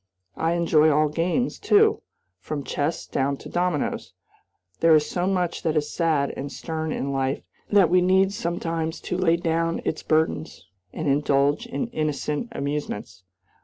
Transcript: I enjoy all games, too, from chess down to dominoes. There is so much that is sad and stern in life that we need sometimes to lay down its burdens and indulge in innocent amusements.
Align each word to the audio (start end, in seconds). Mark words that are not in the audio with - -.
I 0.35 0.53
enjoy 0.53 0.89
all 0.89 1.09
games, 1.09 1.59
too, 1.59 2.01
from 2.39 2.63
chess 2.63 3.05
down 3.05 3.37
to 3.37 3.49
dominoes. 3.49 4.13
There 4.79 4.95
is 4.95 5.07
so 5.07 5.27
much 5.27 5.61
that 5.61 5.77
is 5.77 5.93
sad 5.93 6.31
and 6.35 6.51
stern 6.51 6.91
in 6.91 7.11
life 7.11 7.43
that 7.69 7.91
we 7.91 8.01
need 8.01 8.33
sometimes 8.33 8.99
to 9.01 9.15
lay 9.15 9.37
down 9.37 9.79
its 9.85 10.01
burdens 10.01 10.65
and 10.91 11.07
indulge 11.07 11.67
in 11.67 11.85
innocent 11.89 12.47
amusements. 12.51 13.25